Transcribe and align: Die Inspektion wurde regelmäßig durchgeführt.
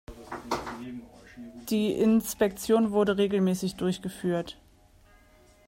Die 1.69 1.91
Inspektion 1.93 2.89
wurde 2.89 3.19
regelmäßig 3.19 3.75
durchgeführt. 3.75 4.57